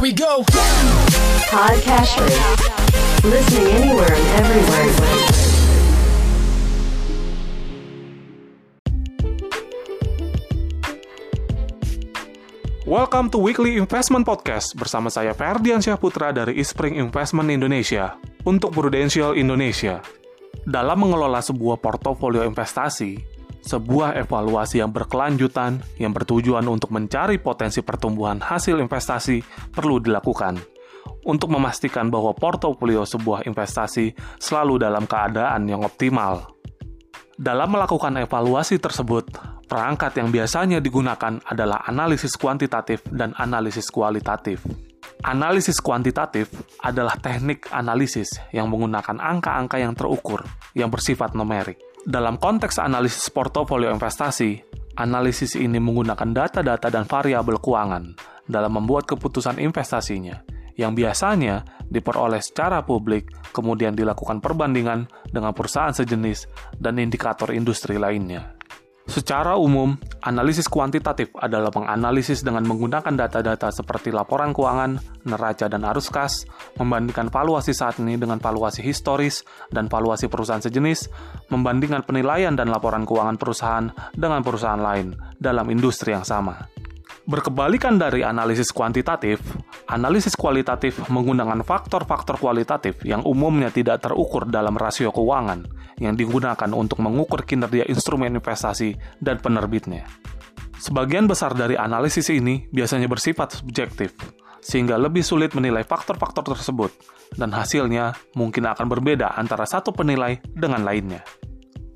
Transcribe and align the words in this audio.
Here 0.00 0.08
we 0.08 0.16
go. 0.16 0.40
Podcasters. 1.52 2.32
Listening 3.20 3.68
anywhere 3.68 4.08
and 4.08 4.26
everywhere. 4.40 4.88
Welcome 12.88 13.28
to 13.28 13.44
Weekly 13.44 13.76
Investment 13.76 14.24
Podcast 14.24 14.72
bersama 14.72 15.12
saya 15.12 15.36
Ferdian 15.36 15.84
Syahputra 15.84 16.32
dari 16.32 16.56
Ispring 16.56 16.96
Investment 16.96 17.52
Indonesia 17.52 18.16
untuk 18.48 18.72
Prudential 18.72 19.36
Indonesia. 19.36 20.00
Dalam 20.64 20.96
mengelola 20.96 21.44
sebuah 21.44 21.76
portofolio 21.76 22.48
investasi, 22.48 23.20
sebuah 23.60 24.16
evaluasi 24.20 24.80
yang 24.80 24.90
berkelanjutan 24.90 25.80
yang 26.00 26.12
bertujuan 26.16 26.64
untuk 26.66 26.92
mencari 26.92 27.36
potensi 27.40 27.84
pertumbuhan 27.84 28.40
hasil 28.40 28.80
investasi 28.80 29.44
perlu 29.72 30.00
dilakukan 30.00 30.56
untuk 31.24 31.52
memastikan 31.52 32.08
bahwa 32.08 32.32
portofolio 32.32 33.04
sebuah 33.04 33.44
investasi 33.44 34.12
selalu 34.40 34.80
dalam 34.80 35.04
keadaan 35.04 35.68
yang 35.68 35.84
optimal. 35.84 36.56
Dalam 37.40 37.72
melakukan 37.72 38.20
evaluasi 38.20 38.76
tersebut, 38.76 39.24
Perangkat 39.70 40.18
yang 40.18 40.34
biasanya 40.34 40.82
digunakan 40.82 41.38
adalah 41.46 41.86
analisis 41.86 42.34
kuantitatif 42.34 43.06
dan 43.06 43.30
analisis 43.38 43.86
kualitatif. 43.86 44.66
Analisis 45.22 45.78
kuantitatif 45.78 46.50
adalah 46.82 47.14
teknik 47.14 47.70
analisis 47.70 48.34
yang 48.50 48.66
menggunakan 48.66 49.22
angka-angka 49.22 49.78
yang 49.78 49.94
terukur, 49.94 50.42
yang 50.74 50.90
bersifat 50.90 51.38
numerik. 51.38 51.78
Dalam 52.08 52.40
konteks 52.40 52.80
analisis 52.80 53.28
portofolio 53.28 53.92
investasi, 53.92 54.56
analisis 54.96 55.52
ini 55.52 55.76
menggunakan 55.76 56.32
data-data 56.32 56.88
dan 56.88 57.04
variabel 57.04 57.60
keuangan 57.60 58.16
dalam 58.48 58.72
membuat 58.72 59.04
keputusan 59.04 59.60
investasinya, 59.60 60.40
yang 60.80 60.96
biasanya 60.96 61.60
diperoleh 61.84 62.40
secara 62.40 62.80
publik, 62.88 63.28
kemudian 63.52 63.92
dilakukan 63.92 64.40
perbandingan 64.40 65.12
dengan 65.28 65.52
perusahaan 65.52 65.92
sejenis 65.92 66.48
dan 66.80 66.96
indikator 66.96 67.52
industri 67.52 68.00
lainnya. 68.00 68.59
Secara 69.08 69.56
umum, 69.56 69.96
analisis 70.20 70.68
kuantitatif 70.68 71.32
adalah 71.40 71.72
menganalisis 71.72 72.44
dengan 72.44 72.68
menggunakan 72.68 73.10
data-data 73.16 73.72
seperti 73.72 74.12
laporan 74.12 74.52
keuangan, 74.52 75.00
neraca, 75.24 75.66
dan 75.66 75.82
arus 75.88 76.12
kas, 76.12 76.44
membandingkan 76.76 77.32
valuasi 77.32 77.72
saat 77.72 77.96
ini 77.98 78.20
dengan 78.20 78.36
valuasi 78.36 78.84
historis 78.84 79.42
dan 79.72 79.88
valuasi 79.88 80.28
perusahaan 80.28 80.62
sejenis, 80.62 81.08
membandingkan 81.48 82.04
penilaian 82.04 82.52
dan 82.52 82.68
laporan 82.68 83.08
keuangan 83.08 83.40
perusahaan 83.40 83.86
dengan 84.12 84.44
perusahaan 84.44 84.78
lain 84.78 85.16
dalam 85.40 85.66
industri 85.72 86.12
yang 86.12 86.24
sama. 86.24 86.68
Berkebalikan 87.24 87.98
dari 87.98 88.22
analisis 88.22 88.70
kuantitatif, 88.70 89.40
analisis 89.90 90.38
kualitatif 90.38 91.02
menggunakan 91.10 91.66
faktor-faktor 91.66 92.38
kualitatif 92.38 93.02
yang 93.02 93.26
umumnya 93.26 93.74
tidak 93.74 94.06
terukur 94.06 94.46
dalam 94.46 94.78
rasio 94.78 95.10
keuangan, 95.10 95.66
yang 95.98 96.14
digunakan 96.14 96.70
untuk 96.70 97.02
mengukur 97.02 97.42
kinerja 97.42 97.90
instrumen 97.90 98.38
investasi 98.38 98.94
dan 99.18 99.42
penerbitnya. 99.42 100.06
Sebagian 100.80 101.28
besar 101.28 101.52
dari 101.52 101.76
analisis 101.76 102.30
ini 102.32 102.70
biasanya 102.72 103.10
bersifat 103.10 103.60
subjektif, 103.60 104.16
sehingga 104.64 104.96
lebih 104.96 105.20
sulit 105.20 105.52
menilai 105.52 105.84
faktor-faktor 105.84 106.56
tersebut, 106.56 106.94
dan 107.36 107.52
hasilnya 107.52 108.16
mungkin 108.38 108.64
akan 108.70 108.86
berbeda 108.88 109.36
antara 109.36 109.68
satu 109.68 109.92
penilai 109.92 110.40
dengan 110.54 110.86
lainnya. 110.86 111.20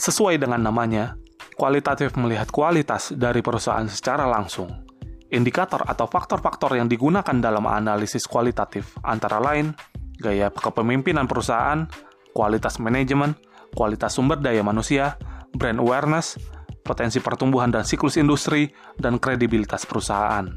Sesuai 0.00 0.40
dengan 0.40 0.64
namanya, 0.64 1.20
kualitatif 1.60 2.16
melihat 2.16 2.48
kualitas 2.48 3.12
dari 3.12 3.44
perusahaan 3.44 3.84
secara 3.84 4.24
langsung. 4.24 4.89
Indikator 5.30 5.86
atau 5.86 6.10
faktor-faktor 6.10 6.74
yang 6.74 6.90
digunakan 6.90 7.36
dalam 7.38 7.62
analisis 7.70 8.26
kualitatif 8.26 8.98
antara 9.06 9.38
lain 9.38 9.70
gaya 10.18 10.50
kepemimpinan 10.50 11.30
perusahaan, 11.30 11.86
kualitas 12.34 12.82
manajemen, 12.82 13.38
kualitas 13.72 14.18
sumber 14.18 14.42
daya 14.42 14.60
manusia, 14.66 15.16
brand 15.54 15.78
awareness, 15.78 16.34
potensi 16.82 17.22
pertumbuhan 17.22 17.70
dan 17.70 17.86
siklus 17.86 18.18
industri, 18.18 18.68
dan 18.98 19.22
kredibilitas 19.22 19.86
perusahaan. 19.86 20.50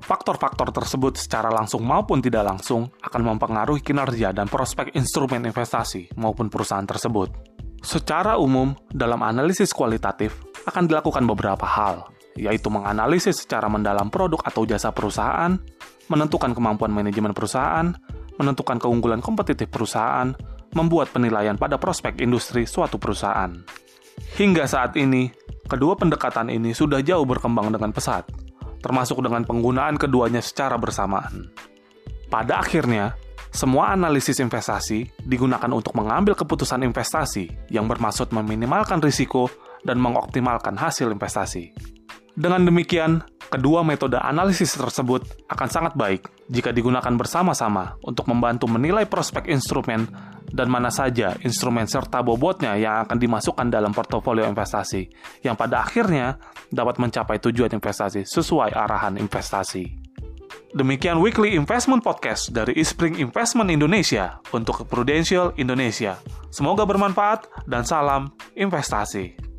Faktor-faktor 0.00 0.72
tersebut 0.72 1.16
secara 1.16 1.52
langsung 1.52 1.84
maupun 1.84 2.24
tidak 2.24 2.44
langsung 2.44 2.88
akan 3.04 3.36
mempengaruhi 3.36 3.84
kinerja 3.84 4.32
dan 4.32 4.48
prospek 4.48 4.96
instrumen 4.96 5.44
investasi 5.44 6.12
maupun 6.16 6.48
perusahaan 6.48 6.88
tersebut. 6.88 7.28
Secara 7.80 8.36
umum, 8.36 8.76
dalam 8.92 9.24
analisis 9.24 9.72
kualitatif 9.72 10.36
akan 10.68 10.88
dilakukan 10.88 11.24
beberapa 11.24 11.64
hal, 11.64 12.08
yaitu 12.38 12.68
menganalisis 12.70 13.42
secara 13.42 13.66
mendalam 13.66 14.12
produk 14.12 14.42
atau 14.46 14.66
jasa 14.66 14.94
perusahaan, 14.94 15.58
menentukan 16.10 16.54
kemampuan 16.54 16.90
manajemen 16.90 17.34
perusahaan, 17.34 17.94
menentukan 18.38 18.78
keunggulan 18.82 19.22
kompetitif 19.22 19.70
perusahaan, 19.70 20.32
membuat 20.74 21.10
penilaian 21.10 21.58
pada 21.58 21.76
prospek 21.76 22.22
industri 22.22 22.66
suatu 22.66 22.96
perusahaan. 22.96 23.50
Hingga 24.38 24.64
saat 24.68 24.94
ini, 24.94 25.30
kedua 25.66 25.96
pendekatan 25.98 26.52
ini 26.52 26.74
sudah 26.76 27.02
jauh 27.02 27.26
berkembang 27.26 27.72
dengan 27.74 27.90
pesat, 27.90 28.26
termasuk 28.80 29.20
dengan 29.20 29.42
penggunaan 29.44 29.98
keduanya 29.98 30.40
secara 30.40 30.78
bersamaan. 30.78 31.50
Pada 32.30 32.62
akhirnya, 32.62 33.18
semua 33.50 33.90
analisis 33.90 34.38
investasi 34.38 35.26
digunakan 35.26 35.66
untuk 35.74 35.98
mengambil 35.98 36.38
keputusan 36.38 36.86
investasi 36.86 37.50
yang 37.74 37.90
bermaksud 37.90 38.30
meminimalkan 38.30 39.02
risiko 39.02 39.50
dan 39.82 39.98
mengoptimalkan 39.98 40.78
hasil 40.78 41.10
investasi. 41.10 41.74
Dengan 42.40 42.64
demikian, 42.64 43.20
kedua 43.52 43.84
metode 43.84 44.16
analisis 44.16 44.72
tersebut 44.72 45.28
akan 45.52 45.68
sangat 45.68 45.92
baik 45.92 46.24
jika 46.48 46.72
digunakan 46.72 47.12
bersama-sama 47.12 48.00
untuk 48.00 48.32
membantu 48.32 48.64
menilai 48.64 49.04
prospek 49.04 49.52
instrumen 49.52 50.08
dan 50.48 50.72
mana 50.72 50.88
saja 50.88 51.36
instrumen 51.44 51.84
serta 51.84 52.24
bobotnya 52.24 52.80
yang 52.80 53.04
akan 53.04 53.20
dimasukkan 53.20 53.68
dalam 53.68 53.92
portofolio 53.92 54.48
investasi, 54.48 55.12
yang 55.44 55.52
pada 55.52 55.84
akhirnya 55.84 56.40
dapat 56.72 56.96
mencapai 56.96 57.36
tujuan 57.44 57.76
investasi 57.76 58.24
sesuai 58.24 58.72
arahan 58.72 59.20
investasi. 59.20 59.84
Demikian 60.72 61.20
Weekly 61.20 61.60
Investment 61.60 62.00
Podcast 62.00 62.56
dari 62.56 62.72
Ispring 62.80 63.20
Investment 63.20 63.68
Indonesia 63.68 64.40
untuk 64.56 64.88
Prudential 64.88 65.52
Indonesia. 65.60 66.16
Semoga 66.48 66.88
bermanfaat 66.88 67.68
dan 67.68 67.84
salam 67.84 68.32
investasi. 68.56 69.49